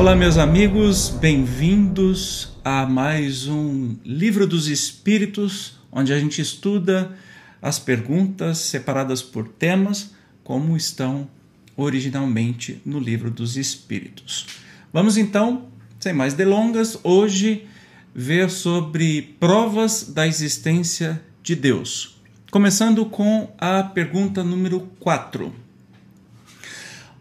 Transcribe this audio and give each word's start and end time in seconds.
Olá, 0.00 0.16
meus 0.16 0.38
amigos, 0.38 1.10
bem-vindos 1.10 2.54
a 2.64 2.86
mais 2.86 3.46
um 3.46 3.96
Livro 4.02 4.46
dos 4.46 4.66
Espíritos, 4.66 5.78
onde 5.92 6.10
a 6.10 6.18
gente 6.18 6.40
estuda 6.40 7.14
as 7.60 7.78
perguntas 7.78 8.56
separadas 8.56 9.20
por 9.20 9.46
temas, 9.46 10.14
como 10.42 10.74
estão 10.74 11.28
originalmente 11.76 12.80
no 12.82 12.98
Livro 12.98 13.30
dos 13.30 13.58
Espíritos. 13.58 14.46
Vamos 14.90 15.18
então, 15.18 15.66
sem 16.00 16.14
mais 16.14 16.32
delongas, 16.32 16.98
hoje 17.04 17.66
ver 18.14 18.48
sobre 18.48 19.36
provas 19.38 20.04
da 20.04 20.26
existência 20.26 21.22
de 21.42 21.54
Deus. 21.54 22.18
Começando 22.50 23.04
com 23.04 23.52
a 23.58 23.82
pergunta 23.82 24.42
número 24.42 24.80
4 24.98 25.52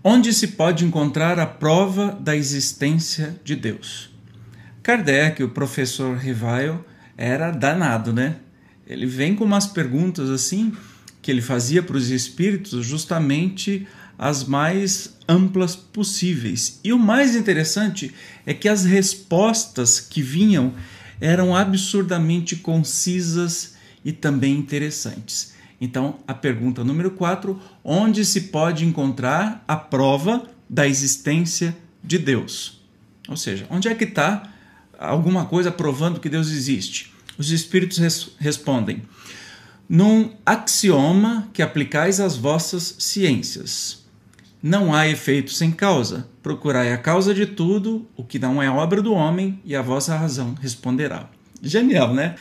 onde 0.03 0.34
se 0.34 0.48
pode 0.48 0.85
encontrar 0.85 1.39
a 1.39 1.45
prova 1.45 2.17
da 2.20 2.35
existência 2.35 3.39
de 3.44 3.55
Deus. 3.55 4.09
Kardec, 4.81 5.44
o 5.44 5.49
professor 5.49 6.17
Rivail, 6.17 6.84
era 7.17 7.52
danado, 7.52 8.13
né? 8.13 8.38
Ele 8.88 9.05
vem 9.05 9.35
com 9.35 9.44
umas 9.44 9.67
perguntas 9.67 10.30
assim 10.30 10.73
que 11.22 11.30
ele 11.30 11.41
fazia 11.41 11.84
para 11.84 11.98
os 11.98 12.09
espíritos 12.09 12.85
justamente 12.85 13.85
as 14.17 14.44
mais 14.44 15.17
amplas 15.27 15.75
possíveis. 15.75 16.80
E 16.84 16.91
o 16.91 17.00
mais 17.00 17.36
interessante 17.36 18.13
é 18.45 18.53
que 18.53 18.67
as 18.67 18.86
respostas 18.86 20.00
que 20.00 20.22
vinham 20.22 20.73
eram 21.22 21.55
absurdamente 21.55 22.55
concisas 22.55 23.75
e 24.03 24.11
também 24.11 24.55
interessantes. 24.55 25.53
Então, 25.81 26.19
a 26.27 26.33
pergunta 26.33 26.83
número 26.83 27.11
4: 27.11 27.59
onde 27.83 28.25
se 28.25 28.41
pode 28.41 28.85
encontrar 28.85 29.63
a 29.67 29.75
prova 29.75 30.43
da 30.69 30.88
existência 30.88 31.77
de 32.03 32.17
Deus? 32.17 32.81
Ou 33.27 33.38
seja, 33.38 33.66
onde 33.69 33.88
é 33.88 33.95
que 33.95 34.03
está 34.03 34.52
alguma 34.97 35.45
coisa 35.45 35.72
provando 35.72 36.19
que 36.19 36.30
Deus 36.30 36.52
existe? 36.52 37.13
Os 37.38 37.52
espíritos 37.52 37.97
res 37.97 38.31
respondem: 38.38 39.03
num 39.89 40.31
axioma 40.45 41.50
que 41.52 41.63
aplicais 41.63 42.19
às 42.19 42.38
vossas 42.38 42.95
ciências. 43.00 44.05
Não 44.61 44.94
há 44.94 45.07
efeito 45.07 45.52
sem 45.52 45.72
causa. 45.72 46.27
Procurai 46.44 46.91
a 46.91 46.97
causa 46.97 47.33
de 47.33 47.45
tudo, 47.45 48.05
o 48.16 48.23
que 48.23 48.38
não 48.38 48.61
é 48.61 48.69
obra 48.69 49.02
do 49.02 49.13
homem, 49.13 49.59
e 49.63 49.75
a 49.75 49.81
vossa 49.81 50.16
razão 50.16 50.53
responderá. 50.61 51.30
Genial, 51.61 52.13
né? 52.13 52.35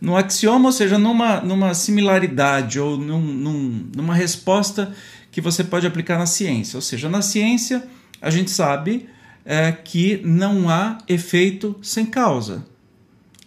No 0.00 0.16
axioma, 0.16 0.66
ou 0.66 0.72
seja, 0.72 0.98
numa, 0.98 1.40
numa 1.40 1.74
similaridade 1.74 2.78
ou 2.78 2.96
num, 2.96 3.20
num, 3.20 3.90
numa 3.94 4.14
resposta 4.14 4.94
que 5.30 5.40
você 5.40 5.64
pode 5.64 5.86
aplicar 5.86 6.18
na 6.18 6.26
ciência. 6.26 6.76
Ou 6.76 6.82
seja, 6.82 7.08
na 7.08 7.22
ciência 7.22 7.82
a 8.20 8.30
gente 8.30 8.50
sabe 8.50 9.08
é, 9.44 9.70
que 9.72 10.20
não 10.24 10.68
há 10.68 10.98
efeito 11.08 11.76
sem 11.82 12.06
causa. 12.06 12.64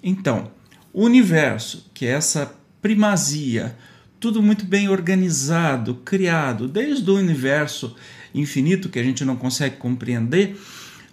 Então, 0.04 0.52
o 0.94 1.04
universo, 1.04 1.90
que 1.94 2.06
é 2.06 2.12
essa 2.12 2.54
primazia, 2.82 3.76
tudo 4.20 4.42
muito 4.42 4.66
bem 4.66 4.90
organizado, 4.90 5.96
criado, 5.96 6.68
desde 6.68 7.10
o 7.10 7.16
universo 7.16 7.96
infinito 8.34 8.90
que 8.90 9.00
a 9.00 9.04
gente 9.04 9.26
não 9.26 9.36
consegue 9.36 9.78
compreender 9.78 10.58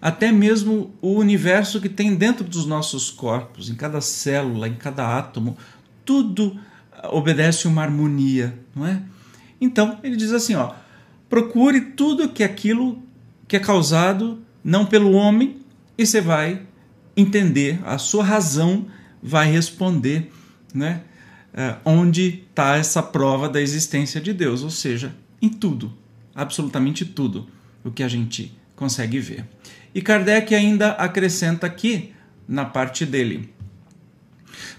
até 0.04 0.30
mesmo 0.30 0.94
o 1.00 1.14
universo 1.14 1.80
que 1.80 1.88
tem 1.88 2.14
dentro 2.14 2.44
dos 2.44 2.66
nossos 2.66 3.08
corpos, 3.08 3.70
em 3.70 3.74
cada 3.74 4.02
célula, 4.02 4.68
em 4.68 4.74
cada 4.74 5.16
átomo, 5.16 5.56
tudo 6.04 6.60
obedece 7.04 7.66
uma 7.66 7.80
harmonia, 7.80 8.54
não 8.76 8.86
é? 8.86 9.00
Então, 9.58 9.98
ele 10.04 10.14
diz 10.14 10.30
assim, 10.30 10.56
ó: 10.56 10.74
procure 11.26 11.80
tudo 11.80 12.28
que 12.28 12.44
aquilo 12.44 13.02
que 13.48 13.56
é 13.56 13.58
causado 13.58 14.44
não 14.62 14.84
pelo 14.84 15.12
homem 15.12 15.56
e 15.96 16.04
você 16.04 16.20
vai 16.20 16.60
entender, 17.16 17.80
a 17.82 17.96
sua 17.96 18.24
razão 18.24 18.84
vai 19.22 19.50
responder, 19.50 20.30
né? 20.74 21.00
É, 21.54 21.76
onde 21.82 22.44
está 22.50 22.76
essa 22.76 23.02
prova 23.02 23.48
da 23.48 23.58
existência 23.58 24.20
de 24.20 24.34
Deus, 24.34 24.62
ou 24.62 24.70
seja, 24.70 25.14
em 25.40 25.48
tudo, 25.48 25.94
absolutamente 26.34 27.06
tudo 27.06 27.48
o 27.82 27.90
que 27.90 28.02
a 28.02 28.08
gente 28.08 28.54
consegue 28.76 29.18
ver. 29.18 29.44
E 29.94 30.02
Kardec 30.02 30.54
ainda 30.54 30.90
acrescenta 30.90 31.66
aqui 31.66 32.12
na 32.48 32.64
parte 32.64 33.06
dele: 33.06 33.52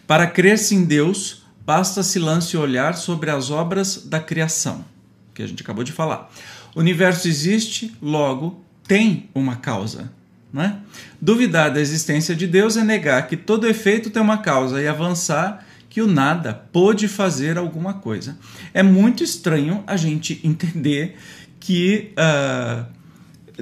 Para 0.06 0.28
crer-se 0.28 0.76
em 0.76 0.86
Deus, 0.86 1.44
basta-se 1.66 2.20
lance 2.20 2.56
olhar 2.58 2.96
sobre 2.96 3.32
as 3.32 3.50
obras 3.50 4.06
da 4.06 4.20
criação, 4.20 4.86
que 5.34 5.42
a 5.42 5.48
gente 5.48 5.64
acabou 5.64 5.84
de 5.84 5.92
falar. 5.92 6.32
O 6.76 6.80
universo 6.80 7.28
existe, 7.28 7.96
logo 8.02 8.64
tem 8.88 9.30
uma 9.34 9.56
causa. 9.56 10.12
Né? 10.52 10.80
Duvidar 11.22 11.74
da 11.74 11.82
existência 11.82 12.36
de 12.36 12.48
Deus 12.48 12.78
é 12.78 12.84
negar 12.84 13.28
que 13.28 13.36
todo 13.36 13.68
efeito 13.68 14.10
tem 14.10 14.22
uma 14.22 14.38
causa 14.38 14.82
e 14.82 14.88
avançar 14.88 15.66
que 15.90 16.02
o 16.02 16.08
nada 16.08 16.54
pôde 16.54 17.08
fazer 17.08 17.58
alguma 17.58 17.96
coisa. 17.96 18.38
É 18.74 18.84
muito 18.84 19.24
estranho 19.24 19.84
a 19.88 19.98
gente 19.98 20.40
entender 20.44 21.18
que 21.60 22.14
uh, 22.14 22.86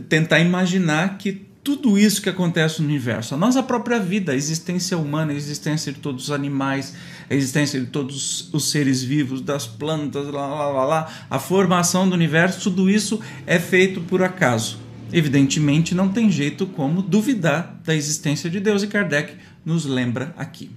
tentar 0.01 0.39
imaginar 0.39 1.17
que 1.17 1.53
tudo 1.63 1.97
isso 1.97 2.21
que 2.21 2.27
acontece 2.27 2.81
no 2.81 2.87
universo, 2.87 3.33
a 3.33 3.37
nossa 3.37 3.63
própria 3.63 3.97
vida, 3.97 4.33
a 4.33 4.35
existência 4.35 4.97
humana, 4.97 5.31
a 5.31 5.35
existência 5.35 5.93
de 5.93 5.99
todos 5.99 6.25
os 6.25 6.31
animais, 6.31 6.93
a 7.29 7.33
existência 7.33 7.79
de 7.79 7.85
todos 7.85 8.49
os 8.53 8.69
seres 8.69 9.01
vivos, 9.01 9.39
das 9.39 9.65
plantas, 9.65 10.27
lá, 10.27 10.45
lá, 10.45 10.67
lá, 10.67 10.85
lá, 10.85 11.13
a 11.29 11.39
formação 11.39 12.07
do 12.07 12.15
universo, 12.15 12.69
tudo 12.69 12.89
isso 12.89 13.21
é 13.47 13.59
feito 13.59 14.01
por 14.01 14.21
acaso. 14.21 14.77
Evidentemente, 15.13 15.95
não 15.95 16.09
tem 16.09 16.29
jeito 16.29 16.65
como 16.65 17.01
duvidar 17.01 17.79
da 17.85 17.95
existência 17.95 18.49
de 18.49 18.59
Deus, 18.59 18.83
e 18.83 18.87
Kardec 18.87 19.35
nos 19.65 19.85
lembra 19.85 20.33
aqui. 20.37 20.69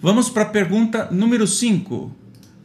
Vamos 0.00 0.30
para 0.30 0.42
a 0.42 0.46
pergunta 0.46 1.08
número 1.10 1.46
5. 1.46 2.14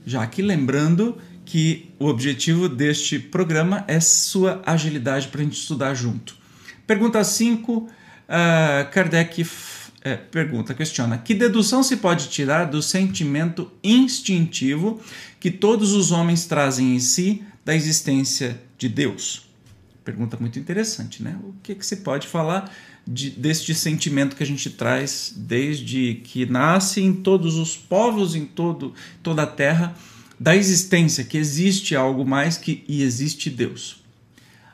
Já 0.06 0.22
aqui 0.22 0.44
lembrando 0.44 1.17
que 1.45 1.91
o 2.00 2.07
objetivo 2.07 2.67
deste 2.67 3.19
programa 3.19 3.85
é 3.88 4.00
sua 4.00 4.61
agilidade 4.66 5.28
para 5.28 5.41
a 5.41 5.44
gente 5.44 5.59
estudar 5.59 5.94
junto. 5.94 6.35
Pergunta 6.88 7.23
5, 7.23 7.73
uh, 7.73 7.88
Kardec 8.91 9.45
é, 10.06 10.16
pergunta, 10.16 10.75
questiona: 10.75 11.17
que 11.17 11.33
dedução 11.33 11.81
se 11.81 11.97
pode 11.97 12.29
tirar 12.29 12.66
do 12.66 12.79
sentimento 12.79 13.72
instintivo 13.83 15.01
que 15.39 15.50
todos 15.50 15.94
os 15.94 16.11
homens 16.11 16.45
trazem 16.45 16.95
em 16.95 17.00
si 17.00 17.44
da 17.66 17.75
existência 17.75 18.62
de 18.77 18.88
Deus? 18.88 19.50
Pergunta 20.03 20.38
muito 20.39 20.59
interessante, 20.59 21.23
né? 21.23 21.35
O 21.44 21.56
que, 21.63 21.73
que 21.73 21.83
se 21.83 21.97
pode 21.97 22.27
falar 22.27 22.72
de, 23.07 23.31
deste 23.31 23.73
sentimento 23.73 24.35
que 24.35 24.44
a 24.44 24.45
gente 24.45 24.69
traz 24.69 25.33
desde 25.35 26.22
que 26.23 26.45
nasce 26.45 27.01
em 27.01 27.12
todos 27.12 27.56
os 27.56 27.75
povos, 27.75 28.35
em 28.35 28.45
todo, 28.45 28.94
toda 29.23 29.41
a 29.41 29.47
terra? 29.47 29.95
Da 30.40 30.56
existência, 30.56 31.23
que 31.23 31.38
existe 31.38 31.96
algo 31.96 32.25
mais 32.25 32.57
que 32.57 32.84
e 32.88 33.03
existe 33.03 33.50
Deus. 33.50 34.03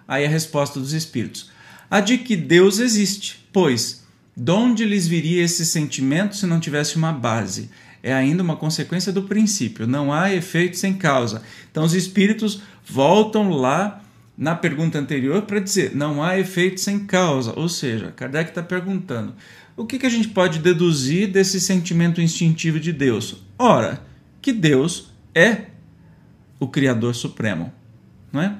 Aí 0.08 0.26
a 0.26 0.30
resposta 0.30 0.80
dos 0.80 0.94
espíritos: 0.94 1.52
a 1.90 2.00
de 2.00 2.18
que 2.18 2.36
Deus 2.36 2.80
existe, 2.80 3.48
pois 3.52 4.02
de 4.36 4.52
onde 4.52 4.86
lhes 4.86 5.08
viria 5.08 5.44
esse 5.44 5.66
sentimento 5.66 6.36
se 6.36 6.48
não 6.48 6.60
tivesse 6.60 6.96
uma 6.96 7.12
base? 7.12 7.70
É 8.04 8.14
ainda 8.14 8.42
uma 8.42 8.56
consequência 8.56 9.12
do 9.12 9.24
princípio, 9.24 9.86
não 9.86 10.12
há 10.12 10.34
efeito 10.34 10.78
sem 10.78 10.94
causa. 10.94 11.44
Então 11.70 11.84
os 11.84 11.94
espíritos 11.94 12.62
voltam 12.86 13.50
lá 13.50 14.02
na 14.36 14.56
pergunta 14.56 14.98
anterior 14.98 15.44
para 15.44 15.60
dizer 15.60 15.96
não 15.96 16.24
há 16.24 16.40
efeito 16.40 16.82
sem 16.82 17.00
causa. 17.00 17.54
Ou 17.56 17.70
seja, 17.70 18.12
Kardec 18.12 18.50
está 18.50 18.64
perguntando 18.64 19.36
o 19.76 19.86
que, 19.86 20.00
que 20.00 20.06
a 20.06 20.10
gente 20.10 20.28
pode 20.28 20.60
deduzir 20.60 21.28
desse 21.28 21.60
sentimento 21.60 22.22
instintivo 22.22 22.80
de 22.80 22.92
Deus? 22.92 23.44
Ora, 23.58 24.06
que 24.42 24.52
Deus 24.52 25.11
é 25.34 25.66
o 26.60 26.68
Criador 26.68 27.16
Supremo, 27.16 27.72
não 28.32 28.42
é? 28.42 28.56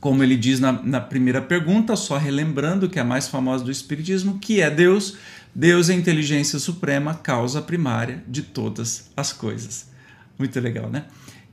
Como 0.00 0.22
ele 0.22 0.36
diz 0.36 0.60
na, 0.60 0.72
na 0.72 1.00
primeira 1.00 1.42
pergunta, 1.42 1.96
só 1.96 2.16
relembrando 2.16 2.88
que 2.88 2.98
é 2.98 3.02
a 3.02 3.04
mais 3.04 3.26
famosa 3.28 3.64
do 3.64 3.70
Espiritismo, 3.70 4.38
que 4.38 4.60
é 4.60 4.70
Deus. 4.70 5.16
Deus 5.54 5.88
é 5.88 5.92
a 5.92 5.96
inteligência 5.96 6.58
suprema, 6.58 7.14
causa 7.14 7.60
primária 7.60 8.22
de 8.28 8.42
todas 8.42 9.10
as 9.16 9.32
coisas. 9.32 9.88
Muito 10.38 10.60
legal, 10.60 10.88
né? 10.88 11.06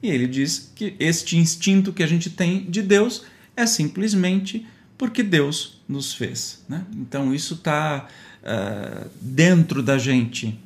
E 0.04 0.10
ele 0.10 0.28
diz 0.28 0.72
que 0.76 0.96
este 1.00 1.38
instinto 1.38 1.92
que 1.92 2.04
a 2.04 2.08
gente 2.08 2.30
tem 2.30 2.70
de 2.70 2.84
Deus 2.84 3.24
é 3.56 3.66
simplesmente 3.66 4.68
porque 4.98 5.24
Deus 5.24 5.82
nos 5.88 6.14
fez. 6.14 6.64
Né? 6.70 6.86
Então 6.96 7.34
isso 7.34 7.56
está 7.56 8.08
uh, 8.08 8.46
ah, 8.46 9.08
dentro 9.20 9.82
da 9.82 9.98
gente 9.98 10.60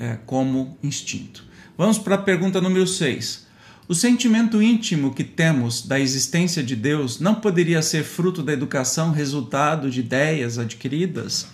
uh, 0.00 0.18
como 0.26 0.76
instinto. 0.82 1.44
Vamos 1.76 1.98
para 1.98 2.14
a 2.14 2.18
pergunta 2.18 2.60
número 2.60 2.86
6. 2.86 3.46
O 3.88 3.96
sentimento 3.96 4.62
íntimo 4.62 5.12
que 5.12 5.24
temos 5.24 5.82
da 5.82 5.98
existência 5.98 6.62
de 6.62 6.76
Deus 6.76 7.18
não 7.18 7.34
poderia 7.34 7.82
ser 7.82 8.04
fruto 8.04 8.44
da 8.44 8.52
educação, 8.52 9.10
resultado 9.10 9.90
de 9.90 9.98
ideias 9.98 10.56
adquiridas? 10.56 11.48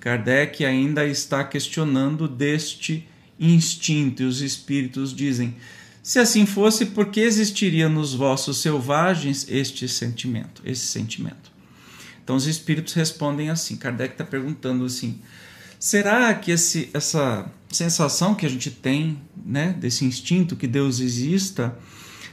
Kardec 0.00 0.64
ainda 0.64 1.06
está 1.06 1.44
questionando 1.44 2.26
deste 2.26 3.08
instinto 3.38 4.24
e 4.24 4.26
os 4.26 4.40
espíritos 4.40 5.14
dizem: 5.14 5.54
se 6.02 6.18
assim 6.18 6.44
fosse, 6.46 6.86
por 6.86 7.06
que 7.06 7.20
existiria 7.20 7.88
nos 7.88 8.12
vossos 8.12 8.58
selvagens 8.58 9.46
este 9.48 9.86
sentimento, 9.86 10.62
esse 10.64 10.84
sentimento? 10.84 11.52
Então 12.24 12.34
os 12.34 12.48
espíritos 12.48 12.92
respondem 12.94 13.50
assim. 13.50 13.76
Kardec 13.76 14.14
está 14.14 14.24
perguntando 14.24 14.84
assim: 14.84 15.20
será 15.84 16.32
que 16.32 16.50
esse, 16.50 16.88
essa 16.94 17.44
sensação 17.68 18.34
que 18.34 18.46
a 18.46 18.48
gente 18.48 18.70
tem, 18.70 19.20
né, 19.44 19.76
desse 19.78 20.06
instinto 20.06 20.56
que 20.56 20.66
Deus 20.66 20.98
exista, 20.98 21.76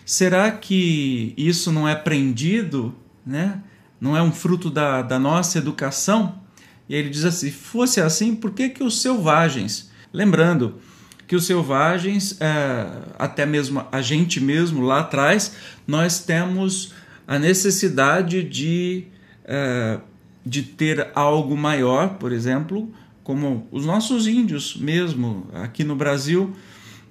será 0.05 0.49
que 0.49 1.33
isso 1.35 1.69
não 1.69 1.85
é 1.85 1.91
aprendido, 1.91 2.95
né? 3.25 3.61
Não 3.99 4.15
é 4.15 4.21
um 4.21 4.31
fruto 4.31 4.71
da, 4.71 5.01
da 5.01 5.19
nossa 5.19 5.57
educação? 5.57 6.39
E 6.87 6.95
ele 6.95 7.09
diz 7.09 7.25
assim: 7.25 7.51
fosse 7.51 7.99
assim, 7.99 8.35
por 8.35 8.51
que, 8.51 8.69
que 8.69 8.85
os 8.85 9.01
selvagens, 9.01 9.91
lembrando 10.13 10.79
que 11.27 11.35
os 11.35 11.45
selvagens, 11.45 12.39
é, 12.39 12.85
até 13.19 13.45
mesmo 13.45 13.85
a 13.91 14.01
gente 14.01 14.39
mesmo 14.39 14.81
lá 14.81 15.01
atrás, 15.01 15.51
nós 15.85 16.23
temos 16.23 16.93
a 17.27 17.37
necessidade 17.37 18.43
de, 18.43 19.07
é, 19.43 19.99
de 20.45 20.63
ter 20.63 21.11
algo 21.13 21.57
maior, 21.57 22.15
por 22.15 22.31
exemplo, 22.31 22.89
como 23.31 23.65
os 23.71 23.85
nossos 23.85 24.27
índios 24.27 24.75
mesmo 24.75 25.47
aqui 25.53 25.85
no 25.85 25.95
Brasil, 25.95 26.53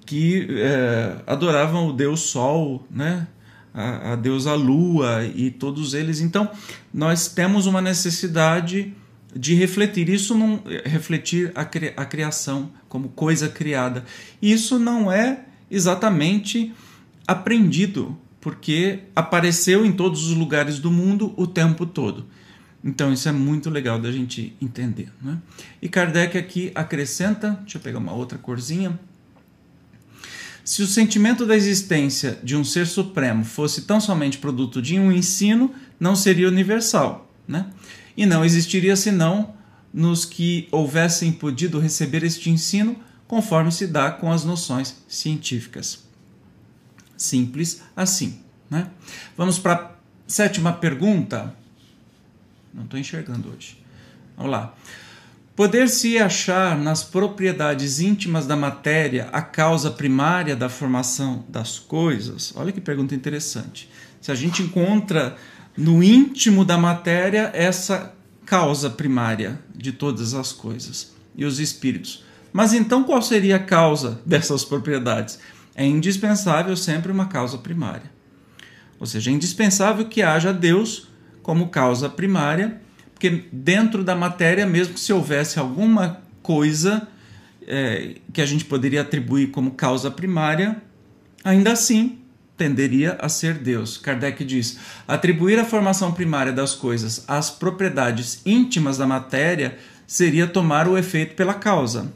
que 0.05 0.45
é, 0.51 1.15
adoravam 1.25 1.87
o 1.87 1.93
deus 1.93 2.19
Sol, 2.19 2.85
né? 2.91 3.25
a, 3.73 4.13
a 4.13 4.15
deusa 4.15 4.53
Lua 4.53 5.25
e 5.25 5.49
todos 5.49 5.95
eles. 5.95 6.21
Então, 6.21 6.47
nós 6.93 7.27
temos 7.27 7.65
uma 7.65 7.81
necessidade 7.81 8.93
de 9.35 9.55
refletir. 9.55 10.09
Isso 10.09 10.35
não 10.35 10.61
refletir 10.85 11.51
a, 11.55 11.65
cri, 11.65 11.91
a 11.97 12.05
criação 12.05 12.69
como 12.87 13.09
coisa 13.09 13.49
criada. 13.49 14.05
Isso 14.39 14.77
não 14.77 15.11
é 15.11 15.45
exatamente 15.71 16.71
aprendido, 17.25 18.15
porque 18.39 18.99
apareceu 19.15 19.83
em 19.83 19.91
todos 19.91 20.27
os 20.27 20.37
lugares 20.37 20.77
do 20.77 20.91
mundo 20.91 21.33
o 21.35 21.47
tempo 21.47 21.83
todo. 21.83 22.27
Então 22.83 23.13
isso 23.13 23.29
é 23.29 23.31
muito 23.31 23.69
legal 23.69 23.99
da 23.99 24.11
gente 24.11 24.55
entender. 24.59 25.11
Né? 25.21 25.37
E 25.81 25.87
Kardec 25.87 26.37
aqui 26.37 26.71
acrescenta, 26.73 27.59
deixa 27.61 27.77
eu 27.77 27.81
pegar 27.81 27.99
uma 27.99 28.13
outra 28.13 28.37
corzinha. 28.37 28.99
Se 30.63 30.81
o 30.81 30.87
sentimento 30.87 31.45
da 31.45 31.55
existência 31.55 32.39
de 32.43 32.55
um 32.55 32.63
ser 32.63 32.87
supremo 32.87 33.43
fosse 33.43 33.81
tão 33.83 33.99
somente 33.99 34.37
produto 34.37 34.81
de 34.81 34.99
um 34.99 35.11
ensino, 35.11 35.73
não 35.99 36.15
seria 36.15 36.47
universal. 36.47 37.31
Né? 37.47 37.67
E 38.15 38.25
não 38.25 38.45
existiria 38.45 38.95
senão 38.95 39.53
nos 39.93 40.25
que 40.25 40.67
houvessem 40.71 41.31
podido 41.31 41.79
receber 41.79 42.23
este 42.23 42.49
ensino 42.49 42.95
conforme 43.27 43.71
se 43.71 43.87
dá 43.87 44.11
com 44.11 44.31
as 44.31 44.43
noções 44.43 45.03
científicas. 45.07 46.03
Simples 47.17 47.81
assim. 47.95 48.39
Né? 48.69 48.89
Vamos 49.37 49.59
para 49.59 49.73
a 49.73 49.91
sétima 50.27 50.73
pergunta. 50.73 51.55
Não 52.73 52.83
estou 52.83 52.99
enxergando 52.99 53.49
hoje. 53.49 53.77
Vamos 54.35 54.51
lá. 54.51 54.73
Poder-se 55.55 56.17
achar 56.17 56.77
nas 56.77 57.03
propriedades 57.03 57.99
íntimas 57.99 58.47
da 58.47 58.55
matéria 58.55 59.29
a 59.33 59.41
causa 59.41 59.91
primária 59.91 60.55
da 60.55 60.69
formação 60.69 61.45
das 61.49 61.77
coisas? 61.77 62.53
Olha 62.55 62.71
que 62.71 62.79
pergunta 62.79 63.13
interessante. 63.13 63.89
Se 64.21 64.31
a 64.31 64.35
gente 64.35 64.63
encontra 64.63 65.35
no 65.77 66.01
íntimo 66.01 66.63
da 66.63 66.77
matéria 66.77 67.51
essa 67.53 68.13
causa 68.45 68.89
primária 68.89 69.59
de 69.75 69.91
todas 69.91 70.33
as 70.33 70.51
coisas 70.51 71.13
e 71.35 71.45
os 71.45 71.59
espíritos. 71.59 72.23
Mas 72.51 72.73
então 72.73 73.03
qual 73.03 73.21
seria 73.21 73.57
a 73.57 73.59
causa 73.59 74.19
dessas 74.25 74.65
propriedades? 74.65 75.39
É 75.75 75.85
indispensável 75.85 76.75
sempre 76.75 77.11
uma 77.11 77.27
causa 77.27 77.57
primária. 77.57 78.11
Ou 78.99 79.05
seja, 79.05 79.31
é 79.31 79.33
indispensável 79.33 80.05
que 80.05 80.21
haja 80.21 80.53
Deus 80.53 81.07
como 81.41 81.69
causa 81.69 82.09
primária, 82.09 82.81
porque 83.13 83.45
dentro 83.51 84.03
da 84.03 84.15
matéria, 84.15 84.65
mesmo 84.65 84.93
que 84.93 84.99
se 84.99 85.13
houvesse 85.13 85.59
alguma 85.59 86.21
coisa 86.41 87.07
é, 87.67 88.15
que 88.33 88.41
a 88.41 88.45
gente 88.45 88.65
poderia 88.65 89.01
atribuir 89.01 89.47
como 89.47 89.71
causa 89.71 90.09
primária, 90.09 90.81
ainda 91.43 91.71
assim 91.71 92.19
tenderia 92.57 93.17
a 93.19 93.27
ser 93.29 93.55
Deus. 93.55 93.97
Kardec 93.97 94.43
diz: 94.43 94.79
atribuir 95.07 95.59
a 95.59 95.65
formação 95.65 96.11
primária 96.11 96.51
das 96.51 96.75
coisas 96.75 97.23
às 97.27 97.49
propriedades 97.49 98.41
íntimas 98.45 98.97
da 98.97 99.07
matéria 99.07 99.77
seria 100.05 100.45
tomar 100.45 100.87
o 100.87 100.97
efeito 100.97 101.35
pela 101.35 101.53
causa. 101.53 102.13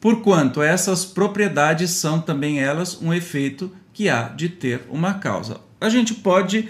Porquanto 0.00 0.62
essas 0.62 1.04
propriedades 1.04 1.90
são 1.90 2.20
também 2.20 2.60
elas 2.60 3.00
um 3.00 3.12
efeito 3.12 3.72
que 3.92 4.08
há 4.08 4.24
de 4.24 4.48
ter 4.48 4.82
uma 4.90 5.14
causa. 5.14 5.60
A 5.80 5.88
gente 5.88 6.14
pode 6.14 6.68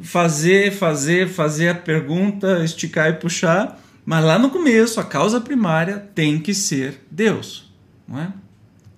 fazer, 0.00 0.72
fazer, 0.72 1.28
fazer 1.28 1.68
a 1.70 1.74
pergunta, 1.74 2.62
esticar 2.64 3.10
e 3.10 3.14
puxar, 3.14 3.80
mas 4.04 4.24
lá 4.24 4.38
no 4.38 4.50
começo 4.50 5.00
a 5.00 5.04
causa 5.04 5.40
primária 5.40 6.08
tem 6.14 6.38
que 6.38 6.54
ser 6.54 7.04
Deus, 7.10 7.72
não 8.06 8.20
é? 8.20 8.32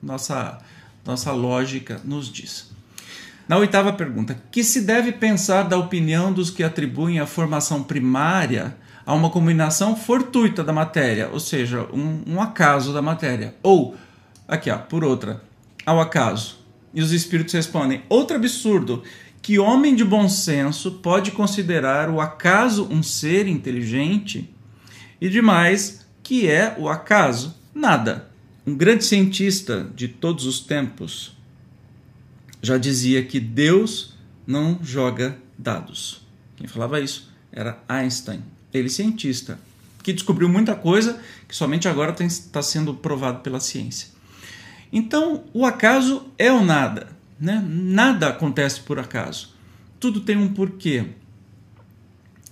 Nossa 0.03 0.59
nossa 1.05 1.33
lógica 1.33 2.01
nos 2.05 2.31
diz. 2.31 2.71
Na 3.49 3.57
oitava 3.57 3.93
pergunta, 3.93 4.41
que 4.51 4.63
se 4.63 4.83
deve 4.83 5.13
pensar 5.13 5.65
da 5.65 5.77
opinião 5.77 6.33
dos 6.33 6.51
que 6.51 6.63
atribuem 6.63 7.19
a 7.19 7.27
formação 7.27 7.83
primária 7.83 8.77
a 9.05 9.13
uma 9.13 9.31
combinação 9.31 9.97
fortuita 9.97 10.63
da 10.63 10.73
matéria, 10.73 11.29
ou 11.33 11.41
seja, 11.41 11.83
um, 11.93 12.23
um 12.27 12.41
acaso 12.41 12.93
da 12.93 13.03
matéria, 13.03 13.57
ou 13.63 13.97
aqui 14.47 14.71
ó, 14.71 14.79
por 14.79 15.03
outra, 15.03 15.43
ao 15.85 16.01
acaso. 16.01 16.61
E 16.95 17.03
os 17.03 17.11
espíritos 17.11 17.55
respondem: 17.55 18.03
outro 18.09 18.37
absurdo 18.37 19.03
que 19.43 19.59
homem 19.59 19.95
de 19.95 20.05
bom 20.05 20.29
senso 20.29 20.93
pode 20.93 21.31
considerar 21.31 22.11
o 22.11 22.21
acaso 22.21 22.87
um 22.91 23.03
ser 23.03 23.47
inteligente 23.47 24.49
e 25.21 25.29
demais 25.29 26.07
que 26.23 26.49
é 26.49 26.75
o 26.79 26.89
acaso 26.89 27.55
nada. 27.75 28.31
Um 28.67 28.75
grande 28.77 29.05
cientista 29.05 29.91
de 29.95 30.07
todos 30.07 30.45
os 30.47 30.61
tempos 30.61 31.37
já 32.63 32.77
dizia 32.77 33.25
que 33.25 33.41
Deus 33.41 34.15
não 34.47 34.79
joga 34.83 35.39
dados. 35.59 36.21
Quem 36.57 36.67
falava 36.67 37.01
isso 37.01 37.31
era 37.51 37.83
Einstein, 37.89 38.43
ele 38.73 38.89
cientista, 38.89 39.59
que 40.03 40.13
descobriu 40.13 40.49
muita 40.49 40.75
coisa 40.75 41.21
que 41.49 41.57
somente 41.57 41.89
agora 41.89 42.15
está 42.25 42.63
sendo 42.63 42.95
provado 42.95 43.41
pela 43.41 43.61
ciência. 43.61 44.09
Então, 44.93 45.45
o 45.53 45.65
acaso 45.65 46.27
é 46.37 46.53
o 46.53 46.63
nada. 46.63 47.09
Né? 47.41 47.65
Nada 47.67 48.29
acontece 48.29 48.81
por 48.81 48.99
acaso. 48.99 49.55
Tudo 49.99 50.21
tem 50.21 50.37
um 50.37 50.53
porquê. 50.53 51.07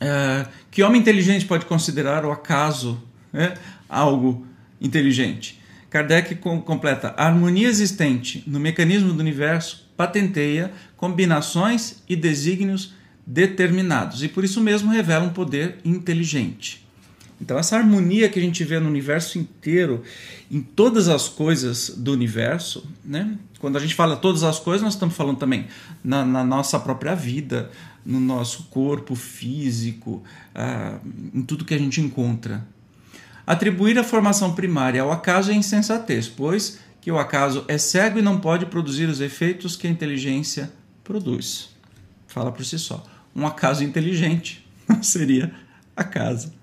É, 0.01 0.47
que 0.71 0.83
homem 0.83 1.01
inteligente 1.01 1.45
pode 1.45 1.67
considerar 1.67 2.25
o 2.25 2.31
acaso 2.31 3.03
né? 3.33 3.55
algo 3.89 4.47
inteligente? 4.81 5.61
Kardec 5.91 6.37
completa: 6.37 7.15
a 7.17 7.27
harmonia 7.27 7.69
existente 7.69 8.43
no 8.47 8.59
mecanismo 8.59 9.13
do 9.13 9.21
universo 9.21 9.89
patenteia 9.97 10.73
combinações 10.97 12.03
e 12.09 12.15
desígnios 12.15 12.95
determinados 13.27 14.23
e 14.23 14.29
por 14.29 14.45
isso 14.45 14.61
mesmo 14.61 14.91
revela 14.91 15.25
um 15.25 15.33
poder 15.33 15.79
inteligente. 15.85 16.88
Então, 17.41 17.59
essa 17.59 17.77
harmonia 17.77 18.29
que 18.29 18.39
a 18.39 18.43
gente 18.43 18.65
vê 18.65 18.81
no 18.81 18.89
universo 18.89 19.39
inteiro, 19.39 20.03
em 20.51 20.61
todas 20.61 21.09
as 21.09 21.29
coisas 21.29 21.91
do 21.91 22.13
universo, 22.13 22.85
né? 23.05 23.39
quando 23.59 23.77
a 23.77 23.81
gente 23.81 23.95
fala 23.95 24.17
todas 24.17 24.43
as 24.43 24.59
coisas, 24.59 24.83
nós 24.83 24.95
estamos 24.95 25.15
falando 25.15 25.39
também 25.39 25.67
na, 26.03 26.25
na 26.25 26.45
nossa 26.45 26.79
própria 26.81 27.15
vida, 27.15 27.71
no 28.05 28.19
nosso 28.19 28.65
corpo 28.65 29.15
físico, 29.15 30.23
ah, 30.55 30.99
em 31.33 31.43
tudo 31.43 31.65
que 31.65 31.75
a 31.75 31.79
gente 31.79 32.01
encontra. 32.01 32.67
Atribuir 33.47 33.99
a 33.99 34.05
formação 34.05 34.55
primária 34.55 35.03
ao 35.03 35.13
acaso 35.13 35.51
é 35.51 35.55
insensatez, 35.55 36.29
pois 36.29 36.81
que 37.01 37.11
o 37.11 37.19
acaso 37.19 37.65
é 37.69 37.79
cego 37.79 38.19
e 38.19 38.23
não 38.23 38.41
pode 38.41 38.67
produzir 38.67 39.09
os 39.09 39.21
efeitos 39.21 39.77
que 39.77 39.87
a 39.87 39.91
inteligência 39.91 40.73
produz. 41.05 41.71
Fala 42.27 42.53
por 42.53 42.65
si 42.65 42.79
só. 42.79 43.05
Um 43.35 43.47
acaso 43.47 43.85
inteligente 43.85 44.67
seria 45.01 45.55
acaso. 45.97 46.58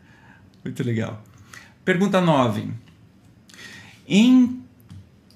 Muito 0.66 0.84
legal. 0.84 1.24
Pergunta 1.86 2.20
9. 2.20 2.68
Em, 4.08 4.64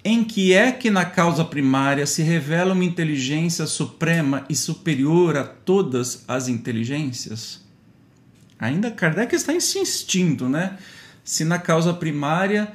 em 0.04 0.24
que 0.24 0.54
é 0.54 0.72
que 0.72 0.90
na 0.90 1.06
causa 1.06 1.46
primária 1.46 2.08
se 2.08 2.24
revela 2.24 2.74
uma 2.74 2.84
inteligência 2.84 3.68
suprema 3.68 4.44
e 4.50 4.56
superior 4.56 5.38
a 5.38 5.44
todas 5.44 6.26
as 6.28 6.48
inteligências? 6.48 7.64
Ainda 8.60 8.90
Kardec 8.90 9.36
está 9.36 9.54
insistindo, 9.54 10.50
né? 10.50 10.78
Se 11.24 11.46
na 11.46 11.60
causa 11.60 11.94
primária 11.94 12.72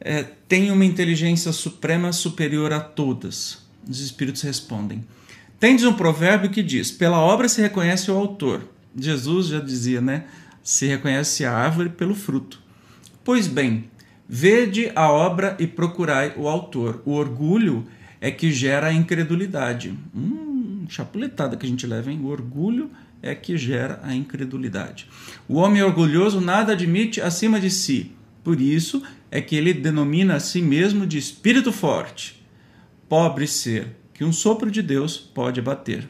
é, 0.00 0.22
tem 0.22 0.70
uma 0.70 0.84
inteligência 0.84 1.50
suprema 1.52 2.12
superior 2.12 2.72
a 2.72 2.78
todas. 2.78 3.58
Os 3.86 3.98
espíritos 3.98 4.42
respondem. 4.42 5.04
Tendes 5.58 5.84
um 5.84 5.92
provérbio 5.92 6.50
que 6.50 6.62
diz: 6.62 6.92
pela 6.92 7.18
obra 7.18 7.48
se 7.48 7.60
reconhece 7.60 8.12
o 8.12 8.16
autor. 8.16 8.66
Jesus 8.96 9.48
já 9.48 9.60
dizia, 9.60 10.00
né? 10.00 10.24
Se 10.62 10.86
reconhece 10.86 11.44
a 11.44 11.52
árvore 11.52 11.88
pelo 11.88 12.14
fruto. 12.14 12.60
Pois 13.24 13.46
bem, 13.46 13.90
vede 14.28 14.90
a 14.94 15.10
obra 15.10 15.56
e 15.58 15.66
procurai 15.66 16.32
o 16.36 16.48
autor. 16.48 17.02
O 17.04 17.12
orgulho 17.12 17.86
é 18.20 18.30
que 18.30 18.52
gera 18.52 18.88
a 18.88 18.92
incredulidade. 18.92 19.96
Hum, 20.14 20.84
chapuletada 20.88 21.56
que 21.56 21.66
a 21.66 21.68
gente 21.68 21.86
leva, 21.86 22.10
hein? 22.10 22.20
O 22.22 22.28
orgulho 22.28 22.90
é 23.22 23.34
que 23.34 23.56
gera 23.56 24.00
a 24.02 24.14
incredulidade. 24.14 25.08
O 25.48 25.54
homem 25.54 25.82
orgulhoso 25.82 26.40
nada 26.40 26.72
admite 26.72 27.20
acima 27.20 27.60
de 27.60 27.70
si. 27.70 28.12
Por 28.42 28.60
isso 28.60 29.02
é 29.30 29.40
que 29.40 29.54
ele 29.54 29.74
denomina 29.74 30.36
a 30.36 30.40
si 30.40 30.62
mesmo 30.62 31.06
de 31.06 31.18
espírito 31.18 31.72
forte. 31.72 32.42
Pobre 33.08 33.46
ser 33.46 33.96
que 34.14 34.24
um 34.24 34.32
sopro 34.32 34.70
de 34.70 34.82
Deus 34.82 35.16
pode 35.16 35.60
abater. 35.60 36.08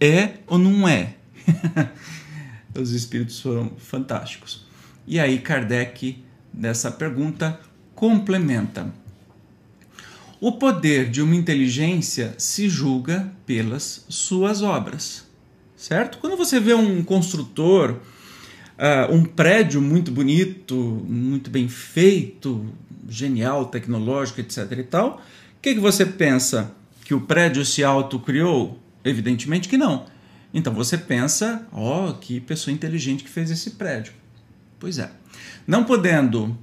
É 0.00 0.34
ou 0.46 0.58
não 0.58 0.88
é? 0.88 1.14
Os 2.74 2.92
espíritos 2.92 3.40
foram 3.40 3.72
fantásticos. 3.78 4.64
E 5.06 5.20
aí 5.20 5.38
Kardec, 5.38 6.22
nessa 6.52 6.90
pergunta, 6.90 7.60
complementa. 7.94 8.92
O 10.40 10.52
poder 10.52 11.08
de 11.08 11.22
uma 11.22 11.34
inteligência 11.34 12.34
se 12.36 12.68
julga 12.68 13.32
pelas 13.46 14.04
suas 14.08 14.60
obras, 14.62 15.26
certo? 15.76 16.18
Quando 16.18 16.36
você 16.36 16.60
vê 16.60 16.74
um 16.74 17.02
construtor, 17.02 17.92
uh, 17.92 19.14
um 19.14 19.24
prédio 19.24 19.80
muito 19.80 20.10
bonito, 20.10 20.74
muito 21.08 21.50
bem 21.50 21.68
feito, 21.68 22.66
genial, 23.08 23.66
tecnológico, 23.66 24.40
etc. 24.40 24.70
e 24.72 24.82
tal, 24.82 25.22
o 25.58 25.62
que, 25.62 25.74
que 25.74 25.80
você 25.80 26.04
pensa? 26.04 26.72
Que 27.04 27.14
o 27.14 27.20
prédio 27.20 27.64
se 27.64 27.84
autocriou? 27.84 28.78
Evidentemente 29.04 29.68
que 29.68 29.76
não. 29.76 30.06
Então 30.54 30.72
você 30.72 30.96
pensa, 30.96 31.66
ó, 31.72 32.10
oh, 32.10 32.14
que 32.14 32.40
pessoa 32.40 32.72
inteligente 32.72 33.24
que 33.24 33.28
fez 33.28 33.50
esse 33.50 33.72
prédio. 33.72 34.12
Pois 34.78 34.98
é. 34.98 35.10
Não 35.66 35.82
podendo, 35.82 36.56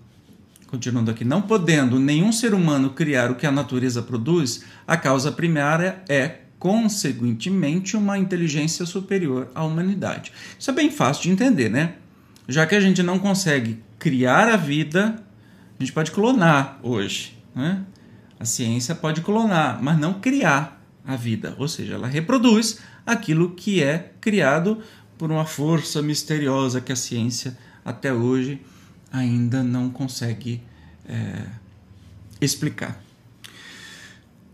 continuando 0.66 1.12
aqui, 1.12 1.26
não 1.26 1.42
podendo 1.42 2.00
nenhum 2.00 2.32
ser 2.32 2.54
humano 2.54 2.92
criar 2.92 3.30
o 3.30 3.36
que 3.36 3.46
a 3.46 3.52
natureza 3.52 4.02
produz, 4.02 4.64
a 4.88 4.96
causa 4.96 5.30
primária 5.30 6.02
é, 6.08 6.38
consequentemente, 6.58 7.98
uma 7.98 8.18
inteligência 8.18 8.86
superior 8.86 9.52
à 9.54 9.64
humanidade. 9.64 10.32
Isso 10.58 10.70
é 10.70 10.74
bem 10.74 10.90
fácil 10.90 11.24
de 11.24 11.32
entender, 11.32 11.70
né? 11.70 11.96
Já 12.48 12.66
que 12.66 12.76
a 12.76 12.80
gente 12.80 13.04
não 13.04 13.20
consegue 13.20 13.84
criar 14.00 14.48
a 14.48 14.56
vida, 14.56 15.22
a 15.78 15.84
gente 15.84 15.92
pode 15.92 16.12
clonar 16.12 16.80
hoje, 16.82 17.38
né? 17.54 17.82
A 18.40 18.46
ciência 18.46 18.96
pode 18.96 19.22
clonar, 19.22 19.80
mas 19.84 20.00
não 20.00 20.14
criar 20.14 20.82
a 21.06 21.16
vida, 21.16 21.56
ou 21.58 21.68
seja, 21.68 21.96
ela 21.96 22.08
reproduz 22.08 22.80
aquilo 23.06 23.52
que 23.52 23.84
é 23.84 24.12
criado 24.20 24.80
por 25.18 25.32
uma 25.32 25.46
força 25.46 26.02
misteriosa 26.02 26.82
que 26.82 26.92
a 26.92 26.96
ciência 26.96 27.58
até 27.86 28.12
hoje 28.12 28.62
ainda 29.12 29.64
não 29.64 29.90
consegue 29.90 30.62
é, 31.08 31.44
explicar. 32.40 33.02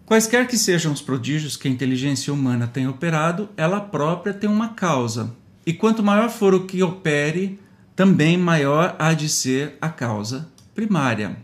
Quaisquer 0.05 0.47
que 0.47 0.57
sejam 0.57 0.93
os 0.93 1.01
prodígios 1.01 1.57
que 1.57 1.67
a 1.67 1.71
inteligência 1.71 2.33
humana 2.33 2.65
tem 2.65 2.87
operado, 2.87 3.49
ela 3.57 3.79
própria 3.79 4.33
tem 4.33 4.49
uma 4.49 4.69
causa. 4.69 5.35
E 5.65 5.73
quanto 5.73 6.01
maior 6.01 6.29
for 6.29 6.53
o 6.53 6.65
que 6.65 6.81
opere, 6.81 7.59
também 7.95 8.37
maior 8.37 8.95
há 8.99 9.13
de 9.13 9.27
ser 9.27 9.77
a 9.81 9.89
causa 9.89 10.49
primária. 10.73 11.37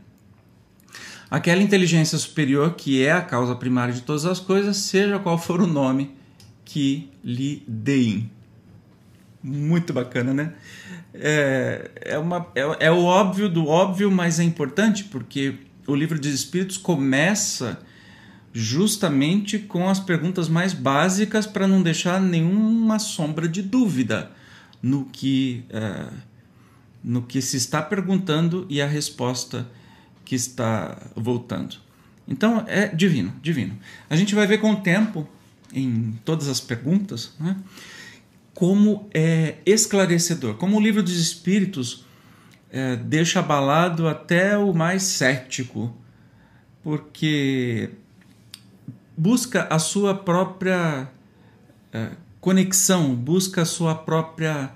Aquela 1.29 1.61
inteligência 1.61 2.17
superior 2.17 2.75
que 2.75 3.03
é 3.03 3.11
a 3.11 3.21
causa 3.21 3.55
primária 3.55 3.93
de 3.93 4.01
todas 4.01 4.25
as 4.25 4.39
coisas, 4.39 4.77
seja 4.77 5.19
qual 5.19 5.37
for 5.37 5.61
o 5.61 5.67
nome 5.67 6.15
que 6.65 7.09
lhe 7.23 7.63
deem. 7.67 8.29
Muito 9.43 9.91
bacana, 9.91 10.33
né? 10.33 10.53
É, 11.13 11.91
é, 12.01 12.17
uma, 12.17 12.47
é, 12.55 12.87
é 12.87 12.91
o 12.91 13.03
óbvio 13.03 13.49
do 13.49 13.67
óbvio, 13.67 14.09
mas 14.09 14.39
é 14.39 14.43
importante 14.43 15.03
porque 15.05 15.55
o 15.85 15.95
livro 15.95 16.19
dos 16.19 16.33
Espíritos 16.33 16.77
começa 16.77 17.79
justamente 18.53 19.59
com 19.59 19.89
as 19.89 19.99
perguntas 19.99 20.47
mais 20.47 20.73
básicas 20.73 21.45
para 21.45 21.67
não 21.67 21.81
deixar 21.81 22.21
nenhuma 22.21 22.99
sombra 22.99 23.47
de 23.47 23.61
dúvida 23.61 24.31
no 24.81 25.05
que, 25.05 25.65
é, 25.69 26.07
no 27.03 27.23
que 27.23 27.41
se 27.41 27.57
está 27.57 27.81
perguntando 27.81 28.65
e 28.69 28.81
a 28.81 28.87
resposta 28.87 29.67
que 30.23 30.35
está 30.35 30.97
voltando. 31.15 31.77
Então 32.27 32.63
é 32.67 32.87
divino, 32.87 33.33
divino. 33.41 33.77
A 34.09 34.15
gente 34.15 34.35
vai 34.35 34.47
ver 34.47 34.59
com 34.59 34.71
o 34.71 34.77
tempo 34.77 35.27
em 35.73 36.13
todas 36.23 36.47
as 36.47 36.59
perguntas, 36.59 37.33
né? 37.39 37.57
como 38.53 39.09
é 39.13 39.57
esclarecedor, 39.65 40.55
como 40.55 40.77
o 40.77 40.79
livro 40.79 41.01
dos 41.01 41.17
Espíritos 41.19 42.05
é, 42.69 42.95
deixa 42.95 43.39
abalado 43.39 44.07
até 44.07 44.57
o 44.57 44.73
mais 44.73 45.03
cético, 45.03 45.95
porque 46.83 47.89
busca 49.17 49.67
a 49.69 49.79
sua 49.79 50.13
própria 50.15 51.09
é, 51.91 52.11
conexão, 52.39 53.15
busca 53.15 53.61
a 53.61 53.65
sua 53.65 53.95
própria 53.95 54.71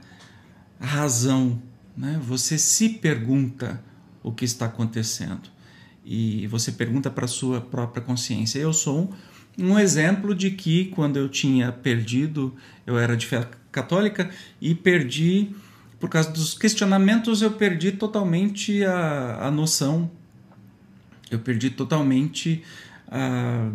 razão. 0.79 1.61
Né? 1.95 2.19
Você 2.23 2.57
se 2.57 2.89
pergunta 2.89 3.83
o 4.23 4.31
que 4.31 4.45
está 4.45 4.65
acontecendo 4.65 5.49
e 6.05 6.47
você 6.47 6.71
pergunta 6.71 7.09
para 7.09 7.25
a 7.25 7.27
sua 7.27 7.59
própria 7.59 8.01
consciência. 8.01 8.59
Eu 8.59 8.73
sou 8.73 8.99
um 9.01 9.09
um 9.57 9.79
exemplo 9.79 10.35
de 10.35 10.51
que 10.51 10.85
quando 10.85 11.17
eu 11.17 11.27
tinha 11.27 11.71
perdido, 11.71 12.55
eu 12.85 12.97
era 12.97 13.17
de 13.17 13.25
fé 13.25 13.47
católica 13.71 14.29
e 14.61 14.75
perdi, 14.75 15.49
por 15.99 16.09
causa 16.09 16.31
dos 16.31 16.53
questionamentos, 16.53 17.41
eu 17.41 17.51
perdi 17.51 17.91
totalmente 17.91 18.83
a, 18.83 19.47
a 19.47 19.51
noção, 19.51 20.11
eu 21.31 21.39
perdi 21.39 21.69
totalmente 21.69 22.63
a, 23.09 23.69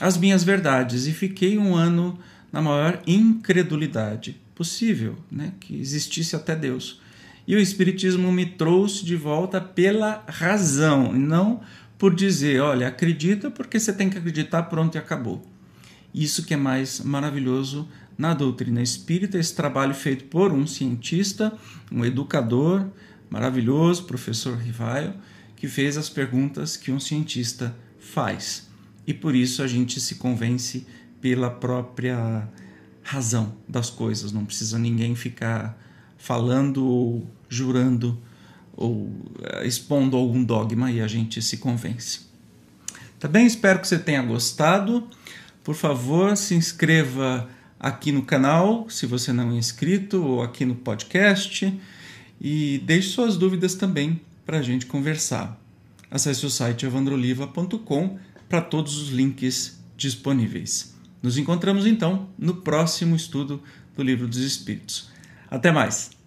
as 0.00 0.16
minhas 0.16 0.44
verdades 0.44 1.06
e 1.06 1.12
fiquei 1.12 1.58
um 1.58 1.74
ano 1.74 2.18
na 2.52 2.62
maior 2.62 3.02
incredulidade 3.06 4.36
possível, 4.54 5.16
né? 5.30 5.52
que 5.58 5.78
existisse 5.78 6.36
até 6.36 6.54
Deus. 6.54 7.00
E 7.46 7.56
o 7.56 7.58
Espiritismo 7.58 8.30
me 8.30 8.46
trouxe 8.46 9.04
de 9.04 9.16
volta 9.16 9.60
pela 9.60 10.24
razão, 10.28 11.12
não 11.12 11.60
por 12.00 12.14
dizer, 12.14 12.62
olha, 12.62 12.88
acredita 12.88 13.50
porque 13.50 13.78
você 13.78 13.92
tem 13.92 14.08
que 14.08 14.16
acreditar, 14.16 14.62
pronto 14.62 14.94
e 14.94 14.98
acabou. 14.98 15.46
Isso 16.14 16.46
que 16.46 16.54
é 16.54 16.56
mais 16.56 17.00
maravilhoso 17.00 17.86
na 18.16 18.32
doutrina 18.32 18.80
espírita, 18.80 19.38
esse 19.38 19.54
trabalho 19.54 19.92
feito 19.92 20.24
por 20.24 20.50
um 20.50 20.66
cientista, 20.66 21.52
um 21.92 22.02
educador 22.02 22.88
maravilhoso, 23.28 24.04
professor 24.04 24.56
Rivaio, 24.56 25.12
que 25.54 25.68
fez 25.68 25.98
as 25.98 26.08
perguntas 26.08 26.74
que 26.74 26.90
um 26.90 26.98
cientista 26.98 27.76
faz. 27.98 28.66
E 29.06 29.12
por 29.12 29.34
isso 29.34 29.62
a 29.62 29.66
gente 29.66 30.00
se 30.00 30.14
convence 30.14 30.86
pela 31.20 31.50
própria 31.50 32.48
razão 33.02 33.54
das 33.68 33.90
coisas, 33.90 34.32
não 34.32 34.46
precisa 34.46 34.78
ninguém 34.78 35.14
ficar 35.14 35.78
falando 36.16 36.82
ou 36.82 37.30
jurando 37.46 38.18
ou 38.80 39.12
eh, 39.42 39.66
expondo 39.66 40.16
algum 40.16 40.42
dogma 40.42 40.90
e 40.90 41.00
a 41.00 41.06
gente 41.06 41.40
se 41.42 41.58
convence. 41.58 42.22
Tá 43.20 43.28
bem? 43.28 43.46
Espero 43.46 43.78
que 43.78 43.86
você 43.86 43.98
tenha 43.98 44.22
gostado. 44.22 45.06
Por 45.62 45.74
favor, 45.74 46.34
se 46.36 46.54
inscreva 46.54 47.48
aqui 47.78 48.10
no 48.10 48.22
canal, 48.22 48.88
se 48.88 49.04
você 49.04 49.32
não 49.32 49.52
é 49.52 49.56
inscrito, 49.56 50.24
ou 50.24 50.42
aqui 50.42 50.64
no 50.64 50.74
podcast, 50.74 51.78
e 52.40 52.82
deixe 52.84 53.10
suas 53.10 53.36
dúvidas 53.36 53.74
também 53.74 54.20
para 54.46 54.58
a 54.58 54.62
gente 54.62 54.86
conversar. 54.86 55.60
Acesse 56.10 56.44
o 56.46 56.50
site 56.50 56.86
evandroliva.com 56.86 58.18
para 58.48 58.62
todos 58.62 58.96
os 58.96 59.10
links 59.10 59.78
disponíveis. 59.96 60.94
Nos 61.22 61.36
encontramos 61.36 61.86
então 61.86 62.28
no 62.38 62.56
próximo 62.56 63.14
estudo 63.14 63.62
do 63.94 64.02
Livro 64.02 64.26
dos 64.26 64.38
Espíritos. 64.38 65.10
Até 65.50 65.70
mais! 65.70 66.19